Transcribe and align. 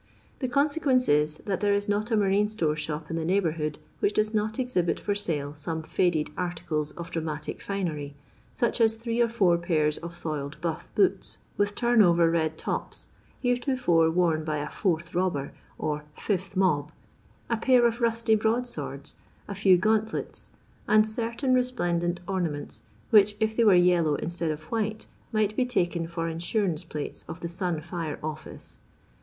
The 0.39 0.47
consequence 0.47 1.07
is, 1.07 1.37
that 1.45 1.59
there 1.61 1.75
is 1.75 1.87
not 1.87 2.09
a 2.09 2.17
marine 2.17 2.47
store 2.47 2.75
shop 2.75 3.11
in 3.11 3.17
the 3.17 3.23
neighbourhood, 3.23 3.77
which 3.99 4.13
does 4.13 4.33
not 4.33 4.57
exhibit 4.57 4.99
for 4.99 5.13
sale 5.13 5.53
some 5.53 5.83
£ided 5.83 6.31
articles 6.35 6.91
of 6.93 7.11
dramatic 7.11 7.61
finery, 7.61 8.15
■uch 8.55 8.81
as 8.81 8.95
three 8.95 9.21
or 9.21 9.29
four 9.29 9.59
pairs 9.59 9.99
of 9.99 10.15
soiled 10.15 10.59
buff 10.59 10.87
booM 10.97 11.37
with 11.55 11.75
turn 11.75 12.01
over 12.01 12.31
red 12.31 12.57
tops, 12.57 13.09
heretofore 13.43 14.09
worn 14.09 14.43
by 14.43 14.57
a 14.57 14.71
'fourth 14.71 15.13
robber,' 15.13 15.51
or 15.77 16.03
'fifth 16.15 16.55
mob;' 16.57 16.91
a 17.47 17.57
pair 17.57 17.85
of 17.85 18.01
rusty 18.01 18.33
broad 18.33 18.65
swords, 18.65 19.17
a 19.47 19.53
few 19.53 19.77
gauntlets, 19.77 20.49
and 20.87 21.07
certain 21.07 21.53
re> 21.53 21.61
^lendent 21.61 22.17
ornaments, 22.27 22.81
which, 23.11 23.35
if 23.39 23.55
they 23.55 23.63
were 23.63 23.75
yellow 23.75 24.15
instead 24.15 24.49
of 24.49 24.63
white, 24.71 25.05
might 25.31 25.55
be 25.55 25.63
taken 25.63 26.07
for 26.07 26.27
insurance 26.27 26.83
plates 26.83 27.23
of 27.27 27.41
the 27.41 27.47
Sun 27.49 27.79
Fire 27.81 28.17
office. 28.23 28.79